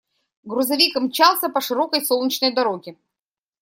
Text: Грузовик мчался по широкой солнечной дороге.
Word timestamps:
Грузовик 0.45 0.95
мчался 0.95 1.47
по 1.49 1.61
широкой 1.61 2.03
солнечной 2.03 2.51
дороге. 2.55 2.97